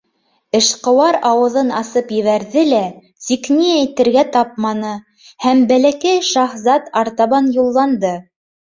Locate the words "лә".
2.71-2.81